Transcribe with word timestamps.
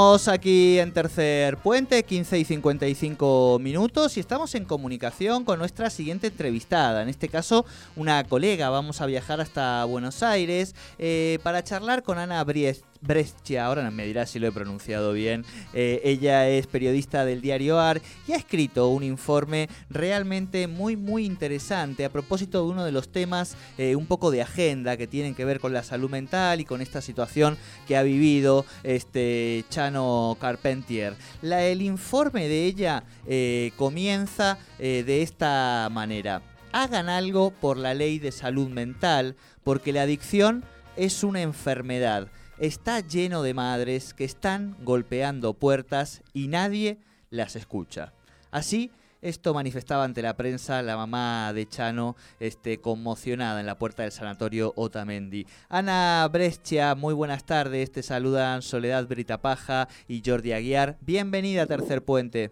Estamos 0.00 0.28
aquí 0.28 0.78
en 0.78 0.92
Tercer 0.92 1.56
Puente, 1.56 2.04
15 2.04 2.38
y 2.38 2.44
55 2.44 3.58
minutos, 3.60 4.16
y 4.16 4.20
estamos 4.20 4.54
en 4.54 4.64
comunicación 4.64 5.44
con 5.44 5.58
nuestra 5.58 5.90
siguiente 5.90 6.28
entrevistada. 6.28 7.02
En 7.02 7.08
este 7.08 7.28
caso, 7.28 7.66
una 7.96 8.22
colega. 8.22 8.70
Vamos 8.70 9.00
a 9.00 9.06
viajar 9.06 9.40
hasta 9.40 9.84
Buenos 9.86 10.22
Aires 10.22 10.76
eh, 11.00 11.40
para 11.42 11.64
charlar 11.64 12.04
con 12.04 12.16
Ana 12.16 12.44
Briest 12.44 12.84
Brescia, 13.00 13.66
ahora 13.66 13.90
me 13.90 14.06
dirá 14.06 14.26
si 14.26 14.38
lo 14.38 14.48
he 14.48 14.52
pronunciado 14.52 15.12
bien. 15.12 15.44
Eh, 15.72 16.00
ella 16.04 16.48
es 16.48 16.66
periodista 16.66 17.24
del 17.24 17.40
diario 17.40 17.78
AR 17.78 18.00
y 18.26 18.32
ha 18.32 18.36
escrito 18.36 18.88
un 18.88 19.02
informe 19.02 19.68
realmente 19.88 20.66
muy, 20.66 20.96
muy 20.96 21.24
interesante 21.24 22.04
a 22.04 22.10
propósito 22.10 22.62
de 22.62 22.70
uno 22.70 22.84
de 22.84 22.92
los 22.92 23.08
temas 23.10 23.56
eh, 23.76 23.96
un 23.96 24.06
poco 24.06 24.30
de 24.30 24.42
agenda 24.42 24.96
que 24.96 25.06
tienen 25.06 25.34
que 25.34 25.44
ver 25.44 25.60
con 25.60 25.72
la 25.72 25.82
salud 25.82 26.10
mental 26.10 26.60
y 26.60 26.64
con 26.64 26.80
esta 26.80 27.00
situación 27.00 27.56
que 27.86 27.96
ha 27.96 28.02
vivido 28.02 28.64
este 28.82 29.64
Chano 29.70 30.36
Carpentier. 30.40 31.14
La, 31.42 31.64
el 31.64 31.82
informe 31.82 32.48
de 32.48 32.64
ella 32.64 33.04
eh, 33.26 33.72
comienza 33.76 34.58
de 34.78 35.22
esta 35.22 35.88
manera. 35.90 36.40
Hagan 36.72 37.08
algo 37.08 37.50
por 37.50 37.76
la 37.76 37.94
ley 37.94 38.18
de 38.18 38.30
salud 38.30 38.68
mental 38.68 39.34
porque 39.64 39.92
la 39.92 40.02
adicción 40.02 40.64
es 40.96 41.24
una 41.24 41.42
enfermedad 41.42 42.28
está 42.60 43.00
lleno 43.00 43.42
de 43.42 43.54
madres 43.54 44.14
que 44.14 44.24
están 44.24 44.76
golpeando 44.82 45.54
puertas 45.54 46.22
y 46.32 46.48
nadie 46.48 46.98
las 47.30 47.56
escucha. 47.56 48.12
Así, 48.50 48.90
esto 49.20 49.54
manifestaba 49.54 50.04
ante 50.04 50.22
la 50.22 50.36
prensa 50.36 50.82
la 50.82 50.96
mamá 50.96 51.52
de 51.52 51.66
Chano, 51.66 52.16
este, 52.40 52.80
conmocionada 52.80 53.60
en 53.60 53.66
la 53.66 53.78
puerta 53.78 54.02
del 54.02 54.12
sanatorio 54.12 54.72
Otamendi. 54.76 55.46
Ana 55.68 56.28
Brescia, 56.32 56.94
muy 56.94 57.14
buenas 57.14 57.44
tardes. 57.44 57.92
Te 57.92 58.02
saludan 58.02 58.62
Soledad 58.62 59.06
Britapaja 59.06 59.88
y 60.06 60.22
Jordi 60.24 60.52
Aguiar. 60.52 60.96
Bienvenida 61.00 61.62
a 61.62 61.66
Tercer 61.66 62.04
Puente. 62.04 62.50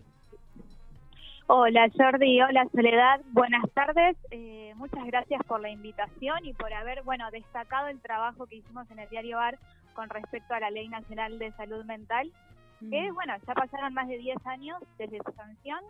Hola 1.48 1.88
Jordi, 1.96 2.42
hola 2.42 2.66
Soledad, 2.72 3.20
buenas 3.30 3.70
tardes. 3.72 4.16
Eh, 4.32 4.72
muchas 4.74 5.06
gracias 5.06 5.40
por 5.46 5.60
la 5.60 5.70
invitación 5.70 6.44
y 6.44 6.52
por 6.52 6.72
haber, 6.72 7.04
bueno, 7.04 7.30
destacado 7.30 7.86
el 7.86 8.00
trabajo 8.00 8.46
que 8.46 8.56
hicimos 8.56 8.90
en 8.90 8.98
el 8.98 9.08
diario 9.08 9.38
AR 9.38 9.56
con 9.96 10.08
respecto 10.10 10.54
a 10.54 10.60
la 10.60 10.70
Ley 10.70 10.88
Nacional 10.88 11.38
de 11.38 11.50
Salud 11.52 11.84
Mental, 11.86 12.30
que, 12.78 13.10
mm. 13.10 13.14
bueno, 13.14 13.34
ya 13.46 13.54
pasaron 13.54 13.94
más 13.94 14.06
de 14.06 14.18
10 14.18 14.46
años 14.46 14.78
desde 14.98 15.18
su 15.24 15.32
sanción 15.32 15.80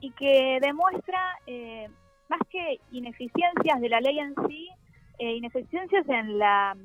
y 0.00 0.12
que 0.12 0.58
demuestra, 0.62 1.38
eh, 1.46 1.88
más 2.28 2.40
que 2.48 2.78
ineficiencias 2.92 3.80
de 3.80 3.88
la 3.88 4.00
ley 4.00 4.18
en 4.20 4.34
sí, 4.48 4.70
eh, 5.18 5.34
ineficiencias 5.34 6.08
en 6.08 6.38
la, 6.38 6.76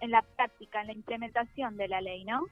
en 0.00 0.10
la 0.10 0.22
práctica, 0.22 0.80
en 0.80 0.86
la 0.86 0.92
implementación 0.92 1.76
de 1.76 1.88
la 1.88 2.00
ley, 2.00 2.24
¿no? 2.24 2.46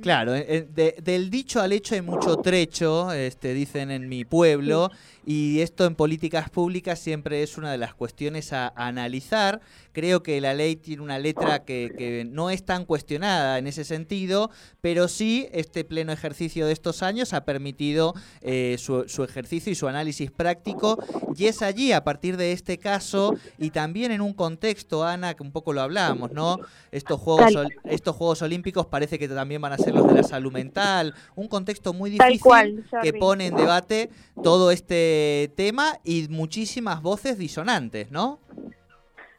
Claro, 0.00 0.34
eh, 0.34 0.68
eh, 0.76 0.96
del 1.02 1.30
dicho 1.30 1.60
al 1.60 1.72
hecho 1.72 1.94
hay 1.94 2.02
mucho 2.02 2.36
trecho, 2.36 3.12
este, 3.12 3.54
dicen 3.54 3.90
en 3.90 4.08
mi 4.08 4.24
pueblo, 4.24 4.90
y 5.24 5.60
esto 5.60 5.86
en 5.86 5.94
políticas 5.94 6.50
públicas 6.50 7.00
siempre 7.00 7.42
es 7.42 7.58
una 7.58 7.72
de 7.72 7.78
las 7.78 7.94
cuestiones 7.94 8.52
a, 8.52 8.72
analizar. 8.76 9.60
Creo 9.92 10.22
que 10.22 10.40
la 10.40 10.54
ley 10.54 10.76
tiene 10.76 11.02
una 11.02 11.18
letra 11.18 11.64
que, 11.64 12.28
no 12.30 12.50
es 12.50 12.64
tan 12.64 12.84
cuestionada 12.84 13.58
en 13.58 13.66
ese 13.66 13.84
sentido, 13.84 14.50
pero 14.80 15.08
sí 15.08 15.48
este 15.52 15.84
pleno 15.84 16.12
ejercicio 16.12 16.66
de 16.66 16.72
estos 16.72 17.02
años 17.02 17.32
ha 17.32 17.44
permitido 17.44 18.14
eh, 18.42 18.76
su, 18.78 19.08
su, 19.08 19.24
ejercicio 19.24 19.72
y 19.72 19.74
su 19.74 19.88
análisis 19.88 20.30
práctico, 20.30 21.02
y 21.36 21.46
es 21.46 21.62
allí, 21.62 21.92
a 21.92 22.04
partir 22.04 22.36
de 22.36 22.52
este 22.52 22.78
caso, 22.78 23.34
y 23.58 23.70
también 23.70 24.12
en 24.12 24.20
un 24.20 24.34
contexto, 24.34 25.04
Ana, 25.04 25.34
que 25.34 25.42
un 25.42 25.50
poco 25.50 25.72
lo 25.72 25.80
hablábamos, 25.80 26.32
¿no? 26.32 26.58
Estos 26.92 27.20
Juegos, 27.20 27.52
estos 27.84 28.14
Juegos 28.14 28.42
Olímpicos 28.42 28.86
parece 28.86 29.18
que 29.18 29.28
también 29.28 29.60
van 29.66 29.72
a 29.72 29.78
ser 29.78 29.94
los 29.94 30.06
de 30.06 30.14
la 30.14 30.22
salud 30.22 30.52
mental, 30.52 31.12
un 31.34 31.48
contexto 31.48 31.92
muy 31.92 32.10
difícil 32.10 32.84
que 33.02 33.12
pone 33.12 33.46
en 33.46 33.56
debate 33.56 34.10
todo 34.42 34.70
este 34.70 35.52
tema 35.56 35.98
y 36.04 36.28
muchísimas 36.28 37.02
voces 37.02 37.36
disonantes, 37.36 38.12
¿no? 38.12 38.38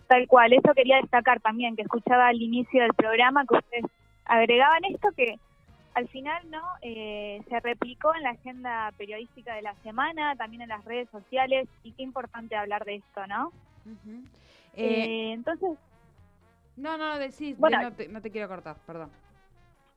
Tal 0.08 0.28
cual, 0.28 0.52
eso 0.52 0.74
quería 0.76 0.98
destacar 0.98 1.40
también, 1.40 1.76
que 1.78 1.84
escuchaba 1.84 2.28
al 2.28 2.42
inicio 2.42 2.82
del 2.82 2.94
programa 2.94 3.46
que 3.46 3.56
ustedes 3.56 3.86
agregaban 4.26 4.84
esto 4.86 5.10
que 5.16 5.40
al 5.94 6.10
final 6.10 6.44
no 6.52 6.62
eh, 6.82 7.42
se 7.48 7.60
replicó 7.62 8.14
en 8.14 8.24
la 8.24 8.32
agenda 8.32 8.92
periodística 8.98 9.56
de 9.56 9.62
la 9.62 9.76
semana, 9.84 10.36
también 10.36 10.62
en 10.62 10.70
las 10.70 10.84
redes 10.84 11.10
sociales, 11.10 11.70
y 11.84 11.94
qué 11.94 12.04
importante 12.04 12.56
hablar 12.56 12.84
de 12.84 12.96
esto, 12.96 13.26
¿no? 13.28 13.54
Eh, 14.76 14.86
eh, 14.86 15.32
entonces... 15.34 15.72
No, 16.76 16.98
no, 16.98 17.18
decís, 17.18 17.58
bueno, 17.58 17.80
no 18.10 18.22
te 18.22 18.30
quiero 18.30 18.48
cortar, 18.48 18.76
perdón. 18.86 19.10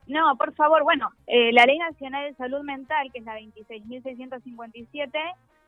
No, 0.06 0.36
por 0.36 0.54
favor, 0.54 0.82
bueno, 0.82 1.10
eh, 1.26 1.52
la 1.52 1.66
Ley 1.66 1.78
Nacional 1.78 2.28
de 2.28 2.34
Salud 2.34 2.62
Mental, 2.62 3.10
que 3.12 3.20
es 3.20 3.24
la 3.24 3.38
26.657, 3.38 5.10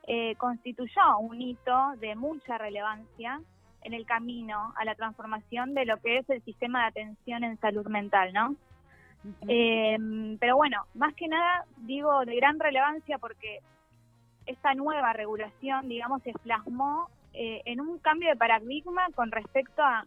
eh, 0.05 0.35
constituyó 0.35 1.17
un 1.19 1.41
hito 1.41 1.93
de 1.99 2.15
mucha 2.15 2.57
relevancia 2.57 3.39
en 3.83 3.93
el 3.93 4.05
camino 4.05 4.73
a 4.75 4.85
la 4.85 4.95
transformación 4.95 5.73
de 5.73 5.85
lo 5.85 5.97
que 5.97 6.17
es 6.17 6.29
el 6.29 6.41
sistema 6.43 6.81
de 6.81 6.87
atención 6.87 7.43
en 7.43 7.57
salud 7.59 7.87
mental, 7.87 8.33
¿no? 8.33 8.55
Eh, 9.47 9.97
pero 10.39 10.57
bueno, 10.57 10.83
más 10.95 11.13
que 11.13 11.29
nada 11.29 11.65
digo 11.77 12.25
de 12.25 12.35
gran 12.35 12.59
relevancia 12.59 13.17
porque 13.19 13.59
esta 14.45 14.73
nueva 14.73 15.13
regulación, 15.13 15.87
digamos, 15.87 16.21
se 16.23 16.33
plasmó 16.33 17.07
en 17.35 17.81
un 17.81 17.97
cambio 17.97 18.29
de 18.29 18.35
paradigma 18.35 19.07
con 19.15 19.31
respecto 19.31 19.81
a 19.81 20.05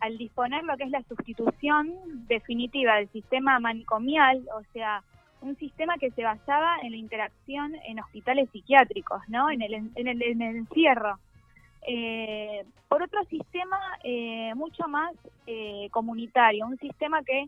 al 0.00 0.16
disponer 0.18 0.64
lo 0.64 0.76
que 0.76 0.84
es 0.84 0.90
la 0.90 1.02
sustitución 1.02 1.94
definitiva 2.26 2.96
del 2.96 3.08
sistema 3.10 3.58
manicomial, 3.60 4.42
o 4.54 4.62
sea, 4.72 5.02
un 5.42 5.56
sistema 5.56 5.96
que 5.98 6.10
se 6.10 6.22
basaba 6.22 6.76
en 6.82 6.92
la 6.92 6.96
interacción 6.96 7.74
en 7.86 8.00
hospitales 8.00 8.48
psiquiátricos, 8.50 9.22
¿no? 9.28 9.50
En 9.50 9.62
el, 9.62 9.74
en 9.74 10.08
el, 10.08 10.22
encierro. 10.22 11.18
Eh, 11.86 12.64
por 12.88 13.02
otro 13.02 13.24
sistema 13.24 13.78
eh, 14.04 14.52
mucho 14.54 14.86
más 14.88 15.14
eh, 15.46 15.88
comunitario, 15.90 16.66
un 16.66 16.78
sistema 16.78 17.22
que 17.22 17.46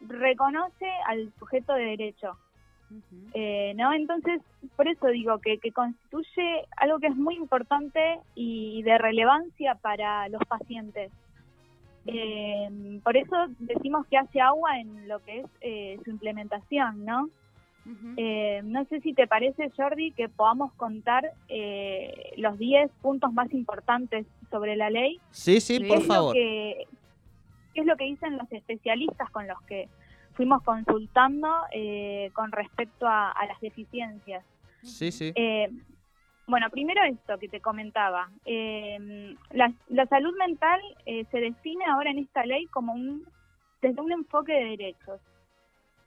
reconoce 0.00 0.88
al 1.06 1.32
sujeto 1.38 1.74
de 1.74 1.84
derecho, 1.84 2.38
¿no? 3.74 3.92
Entonces, 3.92 4.40
por 4.76 4.86
eso 4.86 5.08
digo 5.08 5.38
que, 5.38 5.58
que, 5.58 5.72
constituye 5.72 6.64
algo 6.76 7.00
que 7.00 7.08
es 7.08 7.16
muy 7.16 7.34
importante 7.34 8.20
y 8.34 8.82
de 8.82 8.98
relevancia 8.98 9.74
para 9.74 10.28
los 10.28 10.42
pacientes. 10.44 11.10
Eh, 12.06 13.00
por 13.02 13.16
eso 13.16 13.36
decimos 13.58 14.06
que 14.06 14.16
hace 14.16 14.40
agua 14.40 14.78
en 14.78 15.08
lo 15.08 15.22
que 15.24 15.40
es 15.40 15.46
eh, 15.60 15.98
su 16.04 16.10
implementación, 16.10 17.04
¿no? 17.04 17.28
eh, 18.16 18.62
no 18.64 18.84
sé 18.86 19.00
si 19.00 19.14
te 19.14 19.28
parece, 19.28 19.70
Jordi, 19.76 20.10
que 20.10 20.28
podamos 20.28 20.72
contar 20.72 21.30
eh, 21.48 22.32
los 22.36 22.58
10 22.58 22.90
puntos 23.00 23.32
más 23.32 23.52
importantes 23.52 24.26
sobre 24.50 24.74
la 24.74 24.90
ley. 24.90 25.20
Sí, 25.30 25.60
sí, 25.60 25.78
por 25.80 26.02
favor. 26.02 26.34
¿Qué 26.34 26.86
es 27.74 27.86
lo 27.86 27.96
que 27.96 28.04
dicen 28.04 28.38
los 28.38 28.50
especialistas 28.50 29.30
con 29.30 29.46
los 29.46 29.60
que 29.62 29.88
fuimos 30.32 30.62
consultando 30.64 31.48
eh, 31.72 32.30
con 32.32 32.50
respecto 32.50 33.06
a, 33.06 33.30
a, 33.30 33.46
las 33.46 33.60
deficiencias? 33.60 34.44
Sí, 34.82 35.12
sí. 35.12 35.32
Bueno, 36.48 36.70
primero 36.70 37.02
esto 37.02 37.38
que 37.38 37.48
te 37.48 37.60
comentaba. 37.60 38.30
Eh, 38.44 39.34
la, 39.50 40.06
salud 40.06 40.32
mental 40.38 40.80
eh, 41.04 41.24
se 41.32 41.40
define 41.40 41.84
ahora 41.86 42.10
en 42.10 42.18
esta 42.18 42.46
ley 42.46 42.66
como 42.66 42.92
un 42.92 43.24
desde 43.82 44.00
un 44.00 44.12
enfoque 44.12 44.52
de 44.52 44.76
derechos. 44.76 45.20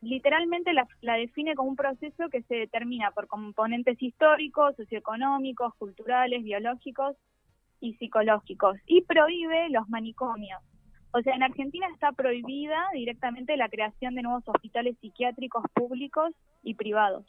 Literalmente 0.01 0.71
la, 0.71 0.87
la 1.01 1.15
define 1.15 1.55
como 1.55 1.69
un 1.69 1.75
proceso 1.75 2.29
que 2.29 2.41
se 2.43 2.55
determina 2.55 3.11
por 3.11 3.27
componentes 3.27 4.01
históricos, 4.01 4.77
socioeconómicos, 4.77 5.75
culturales, 5.75 6.41
biológicos 6.41 7.17
y 7.81 7.95
psicológicos 7.95 8.77
y 8.85 9.01
prohíbe 9.01 9.69
los 9.69 9.89
manicomios. 9.89 10.61
O 11.11 11.21
sea, 11.21 11.35
en 11.35 11.43
Argentina 11.43 11.87
está 11.93 12.13
prohibida 12.13 12.81
directamente 12.93 13.57
la 13.57 13.67
creación 13.67 14.15
de 14.15 14.21
nuevos 14.21 14.47
hospitales 14.47 14.95
psiquiátricos 15.01 15.63
públicos 15.73 16.31
y 16.63 16.75
privados. 16.75 17.25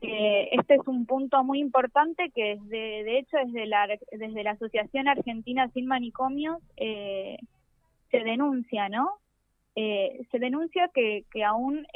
Eh, 0.00 0.48
este 0.52 0.74
es 0.74 0.86
un 0.86 1.06
punto 1.06 1.44
muy 1.44 1.60
importante 1.60 2.30
que 2.34 2.56
desde, 2.56 3.04
de 3.04 3.18
hecho 3.18 3.36
desde 3.44 3.66
la, 3.66 3.86
desde 4.10 4.42
la 4.42 4.52
Asociación 4.52 5.08
Argentina 5.08 5.68
Sin 5.68 5.86
Manicomios 5.86 6.58
eh, 6.76 7.38
se 8.10 8.18
denuncia, 8.20 8.88
¿no? 8.88 9.10
Eh, 9.76 10.24
se 10.30 10.38
denuncia 10.38 10.88
que, 10.94 11.24
que 11.32 11.44
aún 11.44 11.86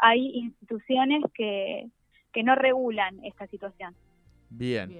hay 0.00 0.30
instituciones 0.36 1.22
que, 1.34 1.88
que 2.32 2.42
no 2.42 2.54
regulan 2.54 3.22
esta 3.24 3.46
situación. 3.48 3.94
Bien. 4.50 4.90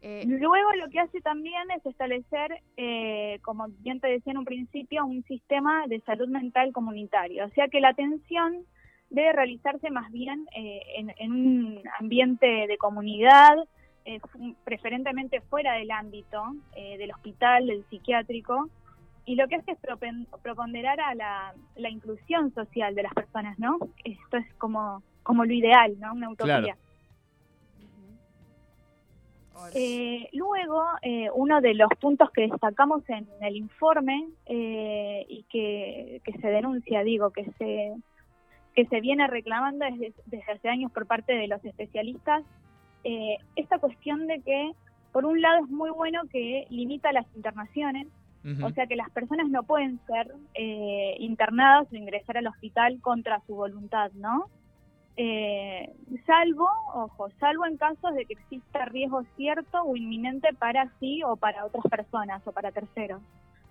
Luego 0.00 0.72
lo 0.76 0.88
que 0.90 1.00
hace 1.00 1.20
también 1.20 1.70
es 1.76 1.84
establecer, 1.84 2.62
como 3.42 3.66
bien 3.80 3.98
te 3.98 4.06
decía 4.06 4.30
en 4.30 4.38
un 4.38 4.44
principio, 4.44 5.04
un 5.04 5.24
sistema 5.24 5.88
de 5.88 6.00
salud 6.02 6.28
mental 6.28 6.72
comunitario. 6.72 7.44
O 7.46 7.50
sea 7.50 7.66
que 7.66 7.80
la 7.80 7.88
atención 7.88 8.64
debe 9.10 9.32
realizarse 9.32 9.90
más 9.90 10.10
bien 10.12 10.46
eh, 10.54 10.82
en, 11.18 11.32
un 11.32 11.82
ambiente 11.98 12.66
de 12.66 12.78
comunidad, 12.78 13.56
eh, 14.04 14.20
preferentemente 14.64 15.40
fuera 15.42 15.74
del 15.74 15.90
ámbito 15.90 16.42
eh, 16.76 16.98
del 16.98 17.12
hospital, 17.12 17.66
del 17.66 17.84
psiquiátrico, 17.90 18.68
y 19.24 19.34
lo 19.34 19.46
que 19.46 19.56
hace 19.56 19.72
es 19.72 19.78
proponderar 20.42 21.00
a 21.00 21.14
la, 21.14 21.54
la, 21.76 21.90
inclusión 21.90 22.52
social 22.54 22.94
de 22.94 23.02
las 23.02 23.12
personas, 23.12 23.58
¿no? 23.58 23.78
Esto 24.02 24.38
es 24.38 24.54
como, 24.54 25.02
como 25.22 25.44
lo 25.44 25.52
ideal, 25.52 26.00
¿no? 26.00 26.14
Una 26.14 26.30
utopía. 26.30 26.76
Eh, 29.74 30.28
luego, 30.32 30.84
eh, 31.02 31.28
uno 31.34 31.60
de 31.60 31.74
los 31.74 31.90
puntos 32.00 32.30
que 32.30 32.42
destacamos 32.42 33.02
en 33.08 33.26
el 33.40 33.56
informe 33.56 34.28
eh, 34.46 35.26
y 35.28 35.42
que, 35.44 36.20
que, 36.24 36.32
se 36.38 36.48
denuncia, 36.48 37.02
digo, 37.02 37.30
que 37.30 37.44
se, 37.58 37.94
que 38.78 38.86
se 38.86 39.00
viene 39.00 39.26
reclamando 39.26 39.84
desde, 39.84 40.14
desde 40.26 40.52
hace 40.52 40.68
años 40.68 40.92
por 40.92 41.06
parte 41.06 41.32
de 41.32 41.48
los 41.48 41.64
especialistas, 41.64 42.44
esta 43.56 43.78
cuestión 43.78 44.26
de 44.26 44.40
que, 44.42 44.72
por 45.12 45.24
un 45.24 45.40
lado, 45.40 45.64
es 45.64 45.70
muy 45.70 45.90
bueno 45.90 46.22
que 46.30 46.66
limita 46.70 47.10
las 47.12 47.26
internaciones, 47.34 48.06
o 48.62 48.70
sea 48.70 48.86
que 48.86 48.96
las 48.96 49.10
personas 49.10 49.48
no 49.48 49.62
pueden 49.62 49.98
ser 50.06 50.32
internadas 51.18 51.90
o 51.90 51.96
ingresar 51.96 52.36
al 52.36 52.46
hospital 52.46 53.00
contra 53.00 53.40
su 53.46 53.54
voluntad, 53.54 54.12
¿no? 54.12 54.46
eh, 55.20 55.92
salvo, 56.26 56.68
ojo, 56.94 57.28
salvo 57.40 57.66
en 57.66 57.76
casos 57.76 58.14
de 58.14 58.24
que 58.24 58.34
exista 58.34 58.84
riesgo 58.84 59.24
cierto 59.36 59.82
o 59.82 59.96
inminente 59.96 60.54
para 60.56 60.88
sí 61.00 61.24
o 61.24 61.34
para 61.34 61.66
otras 61.66 61.84
personas 61.90 62.40
o 62.46 62.52
para 62.52 62.70
terceros. 62.70 63.20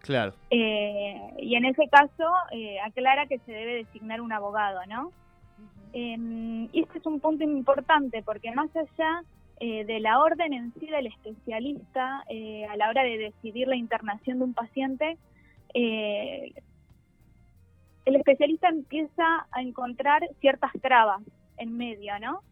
Claro. 0.07 0.33
Eh, 0.51 1.33
y 1.37 1.55
en 1.55 1.65
ese 1.65 1.85
caso 1.89 2.31
eh, 2.53 2.79
aclara 2.79 3.27
que 3.27 3.39
se 3.39 3.51
debe 3.51 3.83
designar 3.83 4.21
un 4.21 4.31
abogado, 4.31 4.79
¿no? 4.87 5.11
Em, 5.91 6.69
y 6.71 6.83
este 6.83 6.99
es 6.99 7.05
un 7.05 7.19
punto 7.19 7.43
importante 7.43 8.23
porque 8.23 8.53
más 8.53 8.73
allá 8.73 9.23
eh, 9.59 9.83
de 9.83 9.99
la 9.99 10.19
orden 10.19 10.53
en 10.53 10.73
sí 10.75 10.85
del 10.85 11.07
especialista 11.07 12.19
a 12.21 12.77
la 12.77 12.89
hora 12.89 13.03
de 13.03 13.17
decidir 13.17 13.67
la 13.67 13.75
internación 13.75 14.37
de 14.37 14.45
un 14.45 14.53
paciente, 14.53 15.17
el 15.73 16.55
especialista 18.05 18.69
empieza 18.69 19.45
a 19.51 19.61
encontrar 19.61 20.21
ciertas 20.39 20.71
trabas 20.81 21.21
en 21.57 21.75
medio, 21.75 22.17
¿no? 22.21 22.43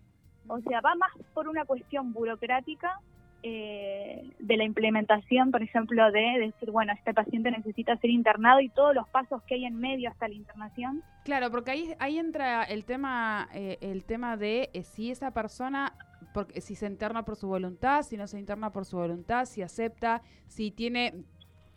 O 0.49 0.59
sea, 0.59 0.81
va 0.81 0.93
más 0.95 1.11
por 1.33 1.47
una 1.47 1.63
cuestión 1.63 2.11
burocrática 2.11 2.99
eh, 3.47 4.31
de 4.39 4.57
la 4.57 4.63
implementación, 4.63 5.51
por 5.51 5.61
ejemplo, 5.61 6.11
de 6.11 6.39
decir, 6.39 6.71
bueno, 6.71 6.91
este 6.93 7.13
paciente 7.13 7.51
necesita 7.51 7.95
ser 7.97 8.09
internado 8.09 8.59
y 8.59 8.69
todos 8.69 8.95
los 8.95 9.07
pasos 9.09 9.43
que 9.43 9.53
hay 9.53 9.65
en 9.65 9.77
medio 9.77 10.09
hasta 10.09 10.27
la 10.27 10.33
internación. 10.33 11.03
Claro, 11.23 11.51
porque 11.51 11.69
ahí, 11.69 11.93
ahí 11.99 12.17
entra 12.17 12.63
el 12.63 12.85
tema, 12.85 13.47
eh, 13.53 13.77
el 13.81 14.03
tema 14.03 14.35
de 14.35 14.71
eh, 14.73 14.81
si 14.81 15.11
esa 15.11 15.29
persona 15.29 15.93
porque 16.33 16.59
si 16.59 16.73
se 16.73 16.87
interna 16.87 17.23
por 17.23 17.35
su 17.35 17.47
voluntad, 17.47 18.01
si 18.01 18.17
no 18.17 18.25
se 18.25 18.39
interna 18.39 18.71
por 18.71 18.83
su 18.83 18.97
voluntad, 18.97 19.45
si 19.45 19.61
acepta, 19.61 20.23
si 20.47 20.71
tiene 20.71 21.23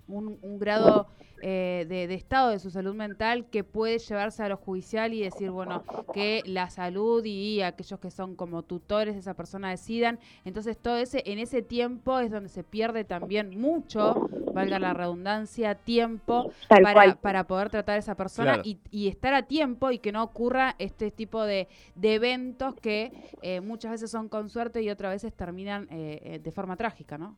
un, 0.09 0.59
grado 0.59 1.07
eh, 1.41 1.87
de, 1.89 2.13
estado 2.15 2.51
de 2.51 2.59
su 2.59 2.71
salud 2.71 2.95
mental 2.95 3.47
que 3.47 3.63
puede 3.63 3.99
llevarse 3.99 4.43
a 4.43 4.49
lo 4.49 4.57
judicial 4.57 5.13
y 5.13 5.21
decir, 5.21 5.51
bueno, 5.51 5.85
que 6.13 6.43
la 6.47 6.71
salud 6.71 7.25
y 7.25 7.63
aquellos 7.63 8.01
que 8.01 8.11
son 8.11 8.35
como 8.35 8.63
tutores 8.63 9.15
de 9.15 9.21
esa 9.21 9.35
persona 9.35 9.71
decidan. 9.71 10.19
Entonces, 10.45 10.77
todo 10.79 10.97
ese, 10.97 11.23
en 11.27 11.39
ese 11.39 11.63
tiempo 11.63 12.19
es 12.19 12.31
donde 12.31 12.49
se 12.49 12.65
pierde 12.65 13.05
también 13.05 13.61
mucho, 13.61 14.29
valga 14.53 14.79
la 14.79 14.95
redundancia, 14.95 15.75
tiempo 15.75 16.51
para, 16.69 17.15
para, 17.17 17.45
poder 17.47 17.71
tratar 17.71 17.97
a 17.97 17.99
esa 17.99 18.17
persona 18.17 18.61
y, 18.65 18.79
y, 18.91 19.09
estar 19.09 19.35
a 19.35 19.43
tiempo 19.43 19.91
y 19.91 19.99
que 19.99 20.13
no 20.13 20.23
ocurra 20.23 20.75
este 20.79 21.11
tipo 21.11 21.45
de, 21.45 21.69
de 21.95 22.15
eventos 22.15 22.75
que 22.75 23.13
eh, 23.43 23.61
muchas 23.61 23.93
veces 23.93 24.11
son 24.11 24.29
con 24.29 24.49
suerte 24.49 24.83
y 24.83 24.91
otras 24.91 25.13
veces 25.13 25.33
terminan 25.35 25.87
eh, 25.91 26.41
de 26.43 26.51
forma 26.53 26.77
trágica, 26.77 27.19
¿no? 27.19 27.37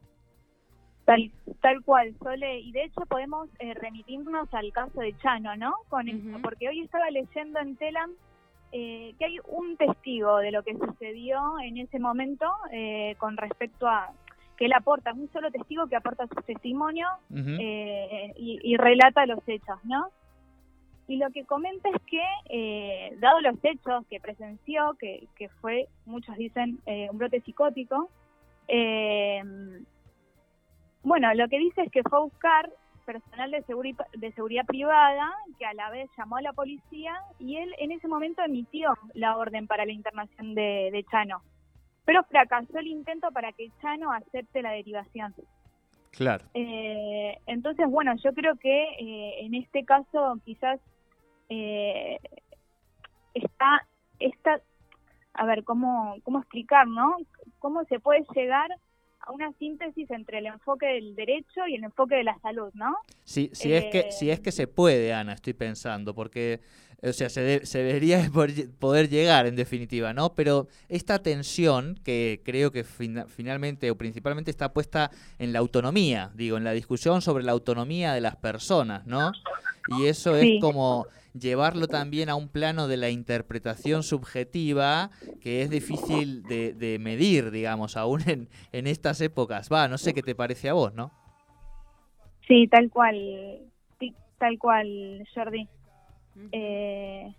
Tal, 1.11 1.33
tal 1.61 1.83
cual, 1.83 2.15
Sole. 2.23 2.61
Y 2.61 2.71
de 2.71 2.85
hecho 2.85 3.01
podemos 3.09 3.49
eh, 3.59 3.75
remitirnos 3.75 4.53
al 4.55 4.73
caso 4.73 5.01
de 5.01 5.17
Chano, 5.19 5.57
¿no? 5.57 5.75
Con 5.89 6.07
porque 6.41 6.69
hoy 6.69 6.83
estaba 6.83 7.11
leyendo 7.11 7.59
en 7.59 7.75
Telam 7.75 8.13
eh, 8.71 9.13
que 9.19 9.25
hay 9.25 9.39
un 9.49 9.77
testigo 9.77 10.39
de 10.39 10.53
lo 10.53 10.63
que 10.63 10.77
sucedió 10.77 11.59
en 11.59 11.79
ese 11.79 11.99
momento 11.99 12.47
eh, 12.71 13.17
con 13.19 13.37
respecto 13.37 13.89
a 13.89 14.13
que 14.57 14.67
él 14.67 14.73
aporta, 14.73 15.13
un 15.13 15.29
solo 15.33 15.51
testigo 15.51 15.89
que 15.89 15.97
aporta 15.97 16.29
su 16.29 16.41
testimonio 16.43 17.09
y, 17.29 18.77
relata 18.77 19.27
los 19.27 19.41
hechos, 19.49 19.83
¿no? 19.85 20.11
Y 21.09 21.17
lo 21.17 21.31
que 21.31 21.45
comenta 21.45 21.89
es 21.89 22.03
que, 22.03 23.17
dado 23.19 23.41
los 23.41 23.57
hechos 23.65 24.07
que 24.09 24.21
presenció, 24.21 24.95
que, 25.01 25.27
que 25.35 25.49
fue, 25.49 25.89
muchos 26.05 26.37
dicen, 26.37 26.79
un 27.11 27.19
brote 27.19 27.41
psicótico, 27.41 28.11
eh, 28.69 29.43
bueno, 31.03 31.33
lo 31.35 31.49
que 31.49 31.59
dice 31.59 31.83
es 31.83 31.91
que 31.91 32.03
fue 32.03 32.19
a 32.19 32.23
buscar 32.23 32.71
personal 33.05 33.51
de, 33.51 33.65
de 34.19 34.33
seguridad 34.33 34.65
privada 34.67 35.33
que 35.59 35.67
a 35.67 35.75
la 35.75 35.91
vez 35.91 36.09
llamó 36.17 36.37
a 36.37 36.43
la 36.43 36.53
policía 36.53 37.13
y 37.39 37.57
él 37.57 37.75
en 37.79 37.93
ese 37.93 38.07
momento 38.07 38.43
emitió 38.43 38.97
la 39.15 39.37
orden 39.37 39.67
para 39.67 39.85
la 39.85 39.93
internación 39.93 40.55
de, 40.55 41.05
Chano. 41.11 41.43
Pero 42.05 42.23
fracasó 42.25 42.79
el 42.79 42.87
intento 42.87 43.31
para 43.33 43.53
que 43.53 43.71
Chano 43.81 44.13
acepte 44.13 44.63
la 44.63 44.73
derivación. 44.73 45.35
Claro. 46.13 46.45
Eh, 46.55 47.39
entonces, 47.47 47.89
bueno, 47.89 48.15
yo 48.23 48.33
creo 48.33 48.57
que 48.57 48.83
eh, 48.99 49.45
en 49.45 49.55
este 49.55 49.85
caso 49.85 50.39
quizás 50.45 50.81
eh, 51.49 52.19
está, 53.35 53.87
está, 54.19 54.61
a 55.35 55.47
ver, 55.47 55.65
¿cómo, 55.65 56.17
¿cómo 56.23 56.41
explicar, 56.41 56.87
no? 56.87 57.17
¿Cómo 57.59 57.85
se 57.85 58.01
puede 58.01 58.25
llegar 58.35 58.71
una 59.31 59.53
síntesis 59.55 60.11
entre 60.11 60.39
el 60.39 60.47
enfoque 60.47 60.87
del 60.87 61.15
derecho 61.15 61.67
y 61.69 61.77
el 61.77 61.85
enfoque 61.85 62.17
de 62.17 62.25
la 62.25 62.39
salud, 62.41 62.71
¿no? 62.75 62.97
Sí, 63.25 63.51
si 63.53 63.73
es 63.73 63.87
que 63.87 64.11
si 64.13 64.31
es 64.31 64.41
que 64.41 64.53
se 64.53 64.67
puede, 64.67 65.13
Ana, 65.13 65.33
estoy 65.33 65.55
pensando, 65.55 66.15
porque 66.15 66.61
o 67.03 67.13
sea, 67.13 67.31
se, 67.31 67.65
se 67.65 67.79
debería 67.79 68.31
poder 68.79 69.09
llegar 69.09 69.47
en 69.47 69.57
definitiva, 69.57 70.13
¿no? 70.13 70.35
Pero 70.35 70.69
esta 70.89 71.23
tensión 71.23 71.99
que 72.05 72.43
creo 72.45 72.71
que 72.71 72.85
finalmente 72.85 73.91
o 73.91 73.97
principalmente 73.97 74.51
está 74.51 74.73
puesta 74.73 75.11
en 75.39 75.53
la 75.53 75.61
autonomía, 75.61 76.31
digo, 76.35 76.57
en 76.57 76.65
la 76.65 76.73
discusión 76.73 77.23
sobre 77.23 77.45
la 77.45 77.53
autonomía 77.53 78.13
de 78.13 78.21
las 78.21 78.37
personas, 78.37 79.07
¿no? 79.07 79.33
Y 79.89 80.07
eso 80.07 80.37
es 80.37 80.61
como 80.61 81.07
llevarlo 81.39 81.87
también 81.87 82.29
a 82.29 82.35
un 82.35 82.49
plano 82.49 82.89
de 82.89 82.97
la 82.97 83.11
interpretación 83.11 84.03
subjetiva 84.03 85.11
que 85.41 85.63
es 85.63 85.71
difícil 85.71 86.43
de, 86.43 86.99
medir, 87.01 87.51
digamos, 87.51 87.97
aún 87.97 88.21
en, 88.29 88.49
en 88.73 88.87
estas 88.87 89.21
épocas. 89.21 89.69
Va, 89.73 89.89
no 89.89 89.99
sé 89.99 90.15
qué 90.15 90.23
te 90.23 90.35
parece 90.35 90.69
a 90.69 90.75
vos, 90.75 90.95
¿no? 90.95 91.13
Sí, 92.47 92.67
tal 92.67 92.91
cual, 92.91 93.61
tal 94.39 94.59
cual, 94.59 95.25
Jordi. 95.33 95.69
Eh, 96.51 97.33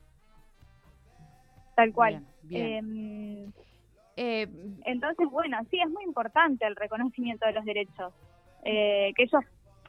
tal 1.76 1.92
cual. 1.92 2.24
Em, 2.50 3.52
eh, 4.16 4.48
entonces, 4.86 5.28
bueno, 5.30 5.58
sí, 5.70 5.80
es 5.84 5.90
muy 5.90 6.04
importante 6.04 6.66
el 6.66 6.76
reconocimiento 6.76 7.46
de 7.46 7.54
los 7.54 7.66
derechos. 7.66 8.14
Eh, 8.64 9.12
que 9.16 9.24
ellos, 9.24 9.44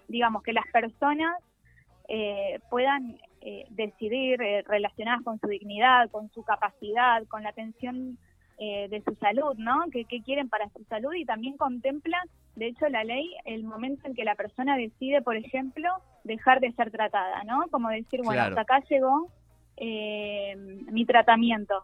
digamos, 0.09 0.43
que 0.43 0.53
las 0.53 0.67
personas 0.73 1.37
puedan 2.71 3.19
eh, 3.45 3.67
decidir 3.71 4.41
eh, 4.41 4.63
relacionadas 4.63 5.21
con 5.25 5.41
su 5.41 5.49
dignidad, 5.49 6.09
con 6.13 6.31
su 6.31 6.45
capacidad, 6.45 7.27
con 7.27 7.43
la 7.43 7.49
atención 7.49 8.17
eh, 8.59 8.87
de 8.89 9.03
su 9.03 9.17
salud, 9.17 9.57
¿no? 9.57 9.83
¿Qué, 9.91 10.05
quieren 10.23 10.49
para 10.49 10.69
su 10.69 10.85
salud? 10.85 11.13
Y 11.15 11.25
también 11.25 11.57
contempla, 11.57 12.23
de 12.55 12.69
hecho, 12.69 12.89
la 12.89 13.03
ley, 13.03 13.35
el 13.45 13.65
momento 13.65 14.07
en 14.07 14.15
que 14.15 14.23
la 14.23 14.37
persona 14.37 14.77
decide, 14.77 15.23
por 15.23 15.35
ejemplo, 15.35 15.89
dejar 16.23 16.61
de 16.61 16.71
ser 16.75 16.93
tratada, 16.93 17.43
¿no? 17.43 17.65
Como 17.73 17.89
decir, 17.89 18.21
bueno, 18.23 18.43
hasta 18.43 18.61
acá 18.61 18.81
llegó 18.89 19.27
mi 19.77 21.05
tratamiento. 21.05 21.83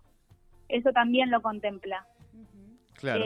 Eso 0.69 0.93
también 0.93 1.33
lo 1.33 1.43
contempla. 1.43 2.07
Claro. 2.95 3.25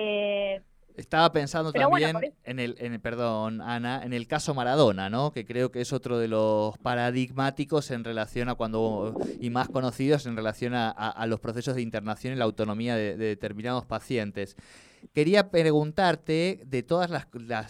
Estaba 0.96 1.32
pensando 1.32 1.72
también 1.72 2.16
en 2.44 2.58
el, 2.58 2.76
en 2.78 3.00
perdón, 3.00 3.60
Ana, 3.60 4.02
en 4.04 4.12
el 4.12 4.26
caso 4.26 4.54
Maradona, 4.54 5.08
¿no? 5.08 5.32
Que 5.32 5.44
creo 5.44 5.70
que 5.72 5.80
es 5.80 5.92
otro 5.92 6.18
de 6.18 6.28
los 6.28 6.76
paradigmáticos 6.78 7.90
en 7.90 8.04
relación 8.04 8.48
a 8.48 8.54
cuando, 8.54 9.18
y 9.40 9.50
más 9.50 9.68
conocidos 9.68 10.26
en 10.26 10.36
relación 10.36 10.74
a, 10.74 11.26
los 11.26 11.40
procesos 11.40 11.76
de 11.76 11.82
internación 11.82 12.34
y 12.34 12.36
la 12.36 12.44
autonomía 12.44 12.96
de, 12.96 13.16
determinados 13.16 13.86
pacientes. 13.86 14.56
Quería 15.14 15.50
preguntarte 15.50 16.62
de 16.64 16.82
todas 16.82 17.10
las, 17.10 17.26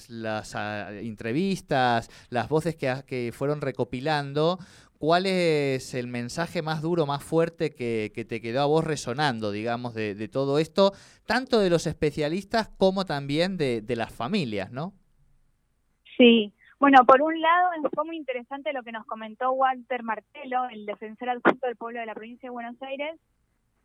las, 0.09 0.55
ah, 0.55 0.93
entrevistas, 0.93 2.11
las 2.29 2.49
voces 2.49 2.77
que, 2.77 3.03
que 3.07 3.33
fueron 3.35 3.61
recopilando, 3.61 4.59
¿cuál 5.03 5.27
es 5.27 5.95
el 5.95 6.07
mensaje 6.07 6.63
más 6.63 6.81
duro, 6.81 7.07
más 7.07 7.25
fuerte 7.25 7.75
que, 7.75 8.13
te 8.15 8.41
quedó 8.41 8.61
a 8.61 8.67
vos 8.67 8.85
resonando, 8.85 9.51
digamos, 9.51 9.95
de, 9.95 10.29
todo 10.29 10.61
esto, 10.61 10.93
tanto 11.27 11.59
de 11.59 11.71
los 11.71 11.89
especialistas 11.89 12.69
como 12.79 13.05
también 13.05 13.57
de, 13.57 13.97
las 13.97 14.15
familias, 14.15 14.71
¿no? 14.71 14.93
Sí, 16.17 16.53
bueno, 16.79 17.05
por 17.05 17.21
un 17.21 17.41
lado 17.41 17.71
fue 17.93 18.05
muy 18.05 18.17
interesante 18.17 18.73
lo 18.73 18.85
que 18.85 18.93
nos 18.93 19.05
comentó 19.07 19.51
Walter 19.51 20.05
Martelo, 20.05 20.69
el 20.71 20.87
defensor 20.87 21.31
adjunto 21.31 21.67
del 21.67 21.75
pueblo 21.75 21.99
de 21.99 22.07
la 22.07 22.15
provincia 22.15 22.47
de 22.47 22.53
Buenos 22.53 22.81
Aires, 22.81 23.19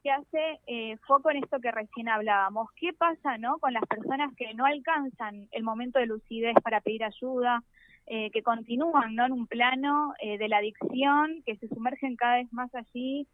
que 0.04 0.12
hace 0.12 0.60
eh, 0.68 0.98
foco 1.08 1.32
en 1.32 1.38
esto 1.38 1.60
que 1.60 1.72
recién 1.72 2.10
hablábamos. 2.10 2.70
¿Qué 2.76 2.94
pasa, 2.94 3.40
no, 3.40 3.58
con 3.58 3.74
las 3.74 3.88
personas 3.88 4.36
que 4.36 4.54
no 4.54 4.68
alcanzan 4.68 5.48
el 5.50 5.64
momento 5.64 5.98
de 5.98 6.06
lucidez 6.06 6.54
para 6.62 6.80
pedir 6.80 7.04
ayuda, 7.04 7.64
eh, 8.10 8.32
que 8.32 8.42
continúan 8.42 9.16
¿no? 9.16 9.26
en 9.26 9.34
un 9.34 9.48
plano 9.48 10.14
eh, 10.22 10.38
de 10.38 10.48
la 10.48 10.60
adicción, 10.60 11.44
que 11.46 11.58
se 11.58 11.68
sumergen 11.68 12.16
cada 12.16 12.38
vez 12.38 12.52
más 12.54 12.74
allí, 12.74 13.28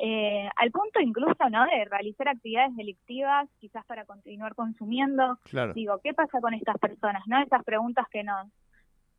eh, 0.00 0.48
al 0.56 0.72
punto 0.72 0.98
incluso 1.00 1.48
¿no? 1.48 1.64
de 1.66 1.84
realizar 1.84 2.28
actividades 2.28 2.74
delictivas, 2.74 3.48
quizás 3.60 3.86
para 3.86 4.04
continuar 4.04 4.56
consumiendo. 4.56 5.38
Digo, 5.76 6.00
¿qué 6.02 6.12
pasa 6.12 6.40
con 6.40 6.54
estas 6.54 6.76
personas? 6.78 7.22
no 7.28 7.40
Esas 7.40 7.62
preguntas 7.62 8.08
que 8.10 8.24
nos 8.24 8.48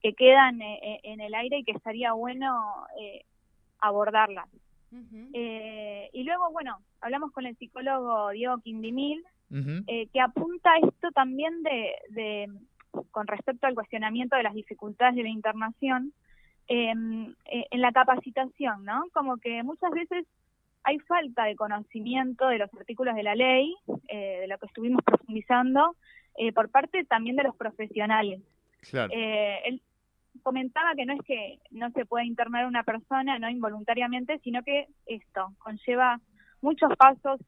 que 0.01 0.13
quedan 0.13 0.61
en 0.61 1.21
el 1.21 1.33
aire 1.33 1.59
y 1.59 1.63
que 1.63 1.71
estaría 1.71 2.11
bueno 2.11 2.85
abordarlas. 3.79 4.47
y 4.91 6.23
luego, 6.23 6.51
bueno, 6.51 6.77
hablamos 7.01 7.31
con 7.31 7.47
el 7.47 7.57
psicólogo 7.57 8.29
Diego 8.29 8.59
Quindimil, 8.59 9.23
que 9.49 10.21
apunta 10.21 10.69
esto 10.83 11.11
también 11.13 11.63
de 11.63 12.47
con 13.11 13.27
respecto 13.27 13.67
al 13.67 13.75
cuestionamiento 13.75 14.35
de 14.35 14.43
las 14.43 14.53
dificultades 14.53 15.15
de 15.15 15.23
la 15.23 15.29
internación, 15.29 16.13
em, 16.67 17.33
eh, 17.45 17.65
en 17.71 17.81
la 17.81 17.91
capacitación, 17.91 18.83
¿no? 18.85 19.05
Como 19.13 19.37
que 19.37 19.63
muchas 19.63 19.91
veces 19.91 20.25
hay 20.83 20.99
falta 20.99 21.45
de 21.45 21.55
conocimiento 21.55 22.47
de 22.47 22.59
los 22.59 22.73
artículos 22.73 23.15
de 23.15 23.23
la 23.23 23.35
ley, 23.35 23.75
eh, 24.07 24.39
de 24.41 24.47
lo 24.47 24.57
que 24.57 24.67
estuvimos 24.67 25.03
profundizando, 25.03 25.95
eh, 26.37 26.51
por 26.53 26.69
parte 26.69 27.03
también 27.05 27.35
de 27.35 27.43
los 27.43 27.55
profesionales. 27.55 28.41
él 28.93 29.81
comentaba 30.43 30.93
que 30.95 31.05
no 31.05 31.13
es 31.13 31.21
que 31.21 31.59
no 31.71 31.89
se 31.91 32.05
pueda 32.05 32.23
internar 32.23 32.67
una 32.67 32.83
persona 32.83 33.39
no 33.39 33.49
involuntariamente, 33.49 34.39
sino 34.43 34.63
que 34.63 34.87
esto 35.07 35.53
conlleva 35.57 36.21
muchos 36.61 36.95
pasos, 36.95 37.41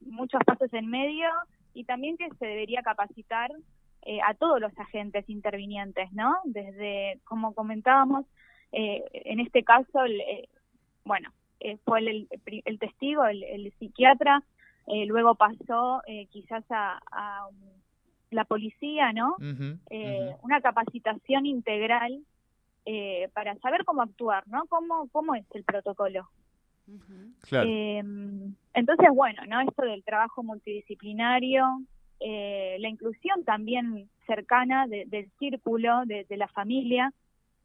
muchos 0.00 0.40
pasos 0.46 0.72
en 0.72 0.86
medio 0.86 1.28
y 1.74 1.84
también 1.84 2.16
que 2.16 2.28
se 2.38 2.46
debería 2.46 2.82
capacitar 2.82 3.50
eh, 4.02 4.20
a 4.26 4.32
todos 4.32 4.60
los 4.60 4.76
agentes 4.78 5.28
intervinientes, 5.28 6.10
¿no? 6.12 6.36
Desde, 6.44 7.20
como 7.24 7.54
comentábamos, 7.54 8.24
eh, 8.72 9.04
en 9.12 9.40
este 9.40 9.62
caso, 9.62 10.06
eh, 10.06 10.48
bueno, 11.04 11.30
fue 11.84 11.98
el, 11.98 12.28
el, 12.64 12.78
testigo, 12.78 13.26
el, 13.26 13.70
psiquiatra, 13.78 14.42
luego 15.06 15.34
pasó 15.34 16.00
quizás 16.30 16.64
a, 16.70 17.46
la 18.30 18.44
policía, 18.44 19.12
¿no? 19.12 19.36
Una 20.42 20.60
capacitación 20.62 21.44
integral 21.44 22.24
para 23.34 23.56
saber 23.56 23.84
cómo 23.84 24.00
actuar, 24.00 24.48
¿no? 24.48 24.64
¿Cómo, 24.68 25.08
cómo 25.12 25.34
es 25.34 25.44
el 25.52 25.64
protocolo? 25.64 26.30
Claro. 27.42 27.68
entonces, 27.68 29.08
bueno, 29.14 29.42
¿no? 29.46 29.60
Esto 29.60 29.82
del 29.82 30.02
trabajo 30.02 30.42
multidisciplinario, 30.42 31.66
eh, 32.20 32.76
la 32.78 32.88
inclusión 32.88 33.44
también 33.44 34.08
cercana 34.26 34.86
del 34.86 35.30
círculo, 35.38 36.04
de, 36.04 36.26
la 36.36 36.48
familia. 36.48 37.12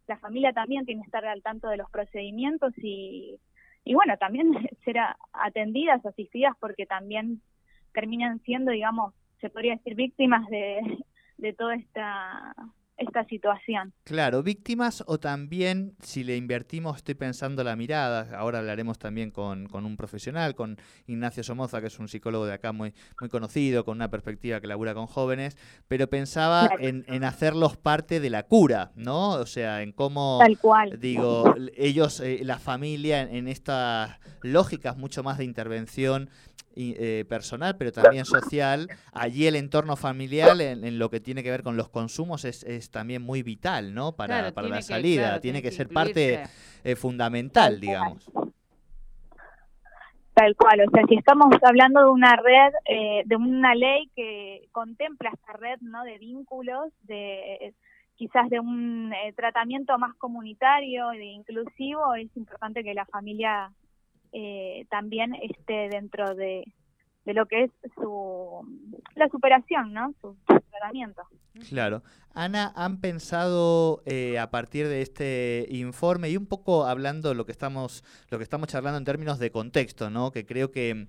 La 0.07 0.17
familia 0.17 0.53
también 0.53 0.85
tiene 0.85 1.01
que 1.01 1.07
estar 1.07 1.25
al 1.25 1.41
tanto 1.41 1.67
de 1.67 1.77
los 1.77 1.89
procedimientos 1.91 2.73
y, 2.77 3.39
y 3.83 3.93
bueno, 3.93 4.17
también 4.17 4.53
ser 4.85 4.97
atendidas, 5.33 6.05
asistidas, 6.05 6.53
porque 6.59 6.85
también 6.85 7.41
terminan 7.93 8.39
siendo, 8.39 8.71
digamos, 8.71 9.13
se 9.41 9.49
podría 9.49 9.75
decir, 9.75 9.95
víctimas 9.95 10.47
de, 10.47 10.79
de 11.37 11.53
toda 11.53 11.75
esta 11.75 12.55
esta 12.97 13.25
situación. 13.25 13.93
Claro, 14.03 14.41
víctimas 14.43 15.03
o 15.07 15.19
también, 15.19 15.95
si 16.01 16.23
le 16.23 16.37
invertimos, 16.37 16.97
estoy 16.97 17.15
pensando 17.15 17.63
la 17.63 17.75
mirada, 17.75 18.37
ahora 18.37 18.59
hablaremos 18.59 18.97
también 18.99 19.31
con, 19.31 19.67
con, 19.67 19.85
un 19.85 19.97
profesional, 19.97 20.55
con 20.55 20.77
Ignacio 21.07 21.43
Somoza, 21.43 21.81
que 21.81 21.87
es 21.87 21.99
un 21.99 22.07
psicólogo 22.07 22.45
de 22.45 22.53
acá 22.53 22.71
muy, 22.71 22.93
muy 23.19 23.29
conocido, 23.29 23.83
con 23.83 23.97
una 23.97 24.09
perspectiva 24.09 24.61
que 24.61 24.67
labura 24.67 24.93
con 24.93 25.07
jóvenes, 25.07 25.57
pero 25.87 26.09
pensaba 26.09 26.69
en, 26.79 27.05
en, 27.07 27.23
hacerlos 27.23 27.75
parte 27.77 28.19
de 28.19 28.29
la 28.29 28.43
cura, 28.43 28.91
¿no? 28.95 29.31
O 29.31 29.45
sea, 29.45 29.81
en 29.81 29.91
cómo, 29.91 30.37
Tal 30.39 30.57
cual. 30.57 30.99
digo, 30.99 31.53
ellos, 31.75 32.19
eh, 32.21 32.41
la 32.43 32.59
familia, 32.59 33.21
en 33.21 33.47
estas 33.47 34.19
lógicas 34.41 34.97
mucho 34.97 35.23
más 35.23 35.37
de 35.37 35.43
intervención 35.43 36.29
eh, 36.77 37.25
personal, 37.27 37.77
pero 37.77 37.91
también 37.91 38.25
social. 38.25 38.89
Allí 39.13 39.47
el 39.47 39.55
entorno 39.55 39.95
familiar, 39.95 40.59
en, 40.59 40.99
lo 40.99 41.09
que 41.09 41.21
tiene 41.21 41.41
que 41.41 41.49
ver 41.49 41.63
con 41.63 41.77
los 41.77 41.89
consumos, 41.89 42.43
es, 42.43 42.63
es 42.63 42.91
también 42.91 43.21
muy 43.21 43.43
vital, 43.43 43.93
¿no? 43.93 44.13
Para, 44.15 44.51
para 44.51 44.67
la 44.67 44.81
salida. 44.81 45.39
tiene, 45.39 45.61
que, 45.61 45.71
ser 45.71 45.87
parte 45.87 46.43
eh, 46.83 46.95
fundamental, 46.95 47.79
digamos. 47.79 48.29
Tal 50.33 50.53
cual, 50.57 50.81
o 50.81 50.91
sea, 50.91 51.03
si 51.07 51.15
estamos 51.15 51.47
hablando 51.61 52.01
de 52.01 52.09
una 52.09 52.35
red, 52.35 52.73
eh, 52.89 53.23
de 53.25 53.37
una 53.37 53.73
ley 53.73 54.11
que 54.13 54.67
contempla 54.73 55.31
esta 55.33 55.53
red, 55.53 55.79
¿no? 55.79 56.03
De 56.03 56.17
vínculos, 56.17 56.91
de 57.03 57.73
quizás 58.15 58.49
de 58.49 58.59
un 58.59 59.13
tratamiento 59.35 59.97
más 59.97 60.13
comunitario 60.15 61.11
e 61.11 61.23
inclusivo, 61.23 62.15
es 62.15 62.35
importante 62.35 62.83
que 62.83 62.93
la 62.93 63.05
familia 63.05 63.71
eh, 64.37 64.85
también 64.89 65.33
esté 65.35 65.87
dentro 65.87 66.35
de, 66.35 66.65
de 67.23 67.33
lo 67.33 67.45
que 67.45 67.63
es 67.63 67.71
su 67.95 68.67
la 69.15 69.29
superación, 69.29 69.93
¿no? 69.93 70.13
Su, 70.19 70.35
tratamiento. 70.69 71.21
Claro. 71.69 72.03
Ana, 72.33 72.73
¿han 72.75 72.99
pensado 72.99 74.03
eh, 74.05 74.37
a 74.37 74.51
partir 74.51 74.89
de 74.89 75.01
este 75.01 75.67
informe 75.69 76.29
y 76.29 76.35
un 76.35 76.47
poco 76.47 76.85
hablando 76.85 77.33
lo 77.33 77.45
que 77.45 77.53
estamos 77.53 78.03
lo 78.29 78.37
que 78.37 78.43
estamos 78.43 78.67
charlando 78.67 78.97
en 78.97 79.05
términos 79.05 79.39
de 79.39 79.51
contexto, 79.51 80.09
¿no? 80.09 80.31
Que 80.31 80.45
creo 80.45 80.69
que 80.69 81.07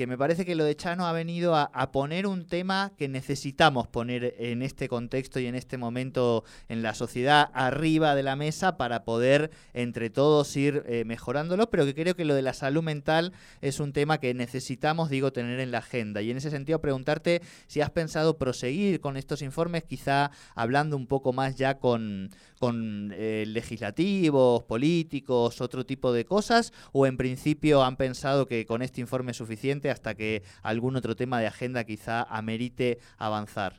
que 0.00 0.06
me 0.06 0.16
parece 0.16 0.46
que 0.46 0.54
lo 0.54 0.64
de 0.64 0.74
Chano 0.76 1.06
ha 1.06 1.12
venido 1.12 1.54
a, 1.54 1.92
poner 1.92 2.26
un 2.26 2.46
tema 2.46 2.90
que 2.96 3.06
necesitamos 3.06 3.86
poner 3.86 4.34
en 4.38 4.62
este 4.62 4.88
contexto 4.88 5.40
y 5.40 5.46
en 5.46 5.54
este 5.54 5.76
momento 5.76 6.42
en 6.70 6.80
la 6.80 6.94
sociedad 6.94 7.50
arriba 7.52 8.14
de 8.14 8.22
la 8.22 8.34
mesa 8.34 8.78
para 8.78 9.04
poder 9.04 9.50
entre 9.74 10.08
todos 10.08 10.56
ir 10.56 10.84
eh, 10.86 11.04
mejorándolo, 11.04 11.68
pero 11.68 11.84
que 11.84 11.94
creo 11.94 12.16
que 12.16 12.24
lo 12.24 12.34
de 12.34 12.40
la 12.40 12.54
salud 12.54 12.82
mental 12.82 13.34
es 13.60 13.78
un 13.78 13.92
tema 13.92 14.16
que 14.16 14.32
necesitamos, 14.32 15.10
digo, 15.10 15.34
tener 15.34 15.60
en 15.60 15.70
la 15.70 15.78
agenda. 15.78 16.22
Y 16.22 16.30
en 16.30 16.38
ese 16.38 16.48
sentido 16.48 16.80
preguntarte 16.80 17.42
si 17.66 17.82
has 17.82 17.90
pensado 17.90 18.38
proseguir 18.38 19.00
con 19.00 19.18
estos 19.18 19.42
informes, 19.42 19.84
quizá 19.84 20.30
hablando 20.54 20.96
un 20.96 21.08
poco 21.08 21.34
más 21.34 21.56
ya 21.56 21.78
con, 21.78 22.30
con 22.58 23.12
eh, 23.14 23.44
legislativos, 23.46 24.62
políticos, 24.62 25.60
otro 25.60 25.84
tipo 25.84 26.10
de 26.10 26.24
cosas, 26.24 26.72
o 26.92 27.06
en 27.06 27.18
principio 27.18 27.84
han 27.84 27.96
pensado 27.96 28.46
que 28.46 28.64
con 28.64 28.80
este 28.80 29.02
informe 29.02 29.32
es 29.32 29.36
suficiente 29.36 29.89
hasta 29.90 30.14
que 30.14 30.42
algún 30.62 30.96
otro 30.96 31.14
tema 31.16 31.40
de 31.40 31.46
agenda 31.46 31.84
quizá 31.84 32.22
amerite 32.22 32.98
avanzar. 33.18 33.74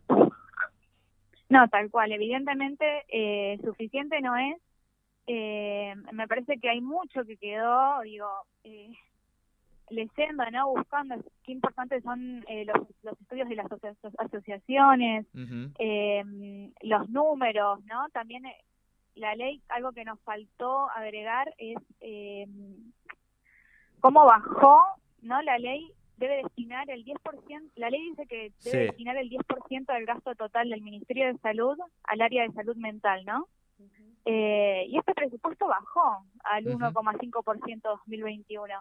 No, 1.49 1.67
tal 1.67 1.89
cual. 1.89 2.11
Evidentemente, 2.11 3.03
eh, 3.09 3.59
suficiente 3.63 4.21
no 4.21 4.35
es. 4.37 4.57
Eh, 5.27 5.93
me 6.13 6.27
parece 6.27 6.59
que 6.59 6.69
hay 6.69 6.81
mucho 6.81 7.25
que 7.25 7.37
quedó, 7.37 8.01
digo, 8.01 8.27
eh, 8.63 8.91
leyendo, 9.89 10.49
¿no? 10.51 10.69
Buscando 10.69 11.15
qué 11.43 11.51
importantes 11.51 12.03
son 12.03 12.45
los, 13.03 13.19
estudios 13.19 13.49
de 13.49 13.55
las 13.55 13.67
asociaciones, 14.17 15.25
los 16.81 17.09
números, 17.09 17.83
¿no? 17.85 18.07
También 18.13 18.43
la 19.15 19.35
ley, 19.35 19.61
algo 19.69 19.91
que 19.91 20.05
nos 20.05 20.19
faltó 20.21 20.89
agregar 20.89 21.53
es 21.57 21.77
eh, 21.99 22.47
cómo 23.99 24.25
bajó, 24.25 24.79
¿no? 25.21 25.41
La 25.41 25.57
ley 25.57 25.91
debe 26.21 26.43
destinar 26.43 26.89
el 26.89 27.03
10%, 27.03 27.71
la 27.75 27.89
ley 27.89 28.09
dice 28.11 28.27
que 28.27 28.53
debe 28.63 28.85
destinar 28.85 29.17
el 29.17 29.29
10% 29.29 29.93
del 29.93 30.05
gasto 30.05 30.35
total 30.35 30.69
del 30.69 30.81
Ministerio 30.81 31.27
de 31.27 31.37
Salud 31.39 31.77
al 32.03 32.21
área 32.21 32.43
de 32.43 32.53
salud 32.53 32.75
mental, 32.77 33.25
¿no? 33.25 33.47
eh, 34.25 34.85
y 34.87 34.97
este 34.97 35.13
presupuesto 35.13 35.67
bajó 35.67 36.25
al 36.43 36.65
1,5% 36.65 37.81
2021. 37.81 38.73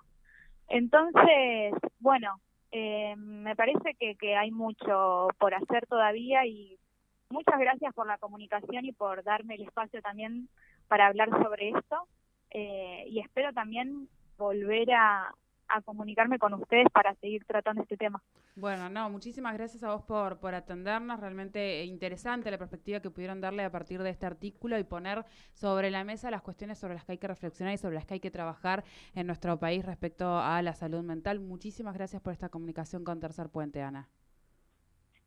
Entonces, 0.68 1.74
bueno, 1.98 2.40
eh, 2.70 3.16
me 3.16 3.56
parece 3.56 3.94
que, 3.98 4.16
que 4.16 4.36
hay 4.36 4.50
mucho 4.50 5.28
por 5.38 5.54
hacer 5.54 5.86
todavía 5.86 6.46
y 6.46 6.78
muchas 7.30 7.58
gracias 7.58 7.94
por 7.94 8.06
la 8.06 8.18
comunicación 8.18 8.84
y 8.84 8.92
por 8.92 9.24
darme 9.24 9.54
el 9.54 9.62
espacio 9.62 10.02
también 10.02 10.48
para 10.88 11.06
hablar 11.06 11.30
sobre 11.30 11.70
esto. 11.70 11.96
Eh, 12.50 13.04
y 13.08 13.20
espero 13.20 13.52
también 13.52 14.08
volver 14.36 14.92
a, 14.92 15.32
comunicarme 15.84 16.38
con 16.38 16.54
ustedes 16.54 16.86
para 16.92 17.14
seguir 17.16 17.44
tratando 17.44 17.82
este 17.82 17.96
tema. 17.96 18.22
Bueno, 18.56 18.88
no, 18.88 19.08
muchísimas 19.10 19.54
gracias 19.54 19.82
a 19.82 19.94
vos 19.94 20.02
por, 20.02 20.38
por 20.38 20.54
atendernos. 20.54 21.20
Realmente 21.20 21.84
interesante 21.84 22.50
la 22.50 22.58
perspectiva 22.58 23.00
que 23.00 23.10
pudieron 23.10 23.40
darle 23.40 23.64
a 23.64 23.70
partir 23.70 24.02
de 24.02 24.10
este 24.10 24.26
artículo 24.26 24.78
y 24.78 24.84
poner 24.84 25.24
sobre 25.52 25.90
la 25.90 26.04
mesa 26.04 26.30
las 26.30 26.42
cuestiones 26.42 26.78
sobre 26.78 26.94
las 26.94 27.04
que 27.04 27.12
hay 27.12 27.18
que 27.18 27.28
reflexionar 27.28 27.74
y 27.74 27.78
sobre 27.78 27.94
las 27.94 28.06
que 28.06 28.14
hay 28.14 28.20
que 28.20 28.30
trabajar 28.30 28.84
en 29.14 29.26
nuestro 29.26 29.58
país 29.58 29.84
respecto 29.84 30.38
a 30.38 30.60
la 30.62 30.74
salud 30.74 31.02
mental. 31.02 31.40
Muchísimas 31.40 31.94
gracias 31.94 32.20
por 32.22 32.32
esta 32.32 32.48
comunicación 32.48 33.04
con 33.04 33.20
Tercer 33.20 33.48
Puente, 33.48 33.82
Ana. 33.82 34.08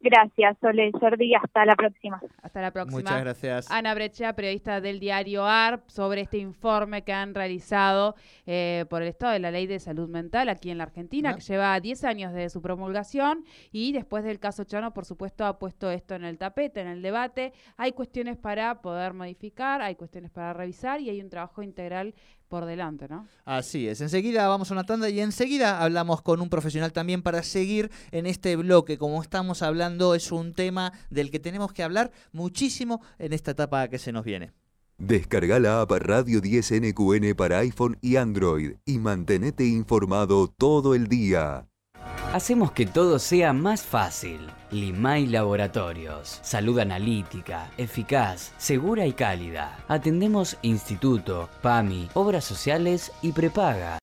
Gracias, 0.03 0.57
Sole 0.59 0.91
Jordi. 0.91 1.33
Hasta 1.33 1.65
la 1.65 1.77
próxima. 1.77 2.21
Hasta 2.41 2.61
la 2.61 2.71
próxima. 2.71 2.99
Muchas 2.99 3.21
gracias. 3.21 3.71
Ana 3.71 3.93
Brecha, 3.93 4.33
periodista 4.33 4.81
del 4.81 4.99
diario 4.99 5.45
ARP, 5.45 5.87
sobre 5.87 6.21
este 6.21 6.39
informe 6.39 7.03
que 7.03 7.13
han 7.13 7.33
realizado 7.33 8.15
eh, 8.45 8.83
por 8.89 9.01
el 9.01 9.07
Estado 9.07 9.31
de 9.31 9.39
la 9.39 9.49
Ley 9.49 9.65
de 9.65 9.79
Salud 9.79 10.09
Mental 10.09 10.49
aquí 10.49 10.71
en 10.71 10.79
la 10.79 10.83
Argentina, 10.83 11.33
que 11.33 11.39
lleva 11.39 11.79
10 11.79 12.03
años 12.03 12.33
de 12.33 12.49
su 12.49 12.61
promulgación 12.61 13.45
y 13.71 13.93
después 13.93 14.25
del 14.25 14.41
caso 14.41 14.65
Chano, 14.65 14.93
por 14.93 15.05
supuesto, 15.05 15.45
ha 15.45 15.57
puesto 15.57 15.89
esto 15.89 16.15
en 16.15 16.25
el 16.25 16.37
tapete, 16.37 16.81
en 16.81 16.87
el 16.87 17.01
debate. 17.01 17.53
Hay 17.77 17.93
cuestiones 17.93 18.35
para 18.35 18.81
poder 18.81 19.13
modificar, 19.13 19.81
hay 19.81 19.95
cuestiones 19.95 20.31
para 20.31 20.51
revisar 20.51 20.99
y 20.99 21.11
hay 21.11 21.21
un 21.21 21.29
trabajo 21.29 21.63
integral 21.63 22.13
por 22.53 22.67
delante, 22.67 23.07
¿no? 23.07 23.25
Así 23.45 23.87
es, 23.87 23.99
enseguida 24.01 24.47
vamos 24.47 24.69
a 24.69 24.75
una 24.75 24.83
tanda 24.83 25.09
y 25.09 25.19
enseguida 25.21 25.81
hablamos 25.81 26.21
con 26.21 26.39
un 26.39 26.49
profesional 26.49 26.93
también 26.93 27.23
para 27.23 27.41
seguir 27.41 27.89
en 28.11 28.27
este 28.27 28.55
bloque. 28.55 28.99
Como 28.99 29.23
estamos 29.23 29.63
hablando, 29.63 30.13
es 30.13 30.31
un 30.31 30.53
tema 30.53 30.93
del 31.09 31.31
que 31.31 31.39
tenemos 31.39 31.73
que 31.73 31.81
hablar 31.81 32.11
muchísimo 32.31 33.01
en 33.17 33.33
esta 33.33 33.49
etapa 33.49 33.87
que 33.87 33.97
se 33.97 34.11
nos 34.11 34.23
viene. 34.23 34.51
Descarga 34.99 35.57
la 35.57 35.81
app 35.81 35.93
Radio 35.93 36.41
10 36.41 36.73
NQN 36.73 37.33
para 37.35 37.57
iPhone 37.57 37.97
y 38.01 38.17
Android 38.17 38.75
y 38.85 38.99
mantenete 38.99 39.65
informado 39.65 40.47
todo 40.47 40.93
el 40.93 41.07
día. 41.07 41.65
Hacemos 42.33 42.71
que 42.71 42.85
todo 42.85 43.19
sea 43.19 43.53
más 43.53 43.83
fácil. 43.83 44.49
Limay 44.71 45.27
Laboratorios. 45.27 46.39
Salud 46.41 46.79
analítica, 46.79 47.69
eficaz, 47.77 48.53
segura 48.57 49.05
y 49.05 49.13
cálida. 49.13 49.77
Atendemos 49.87 50.57
instituto, 50.63 51.49
PAMI, 51.61 52.09
obras 52.15 52.43
sociales 52.43 53.11
y 53.21 53.33
prepaga. 53.33 53.99